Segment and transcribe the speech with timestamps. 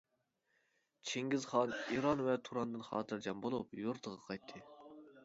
[1.09, 4.65] چىڭگىزخان ئىران ۋە تۇراندىن خاتىرجەم بولۇپ، يۇرتىغا قايتتى.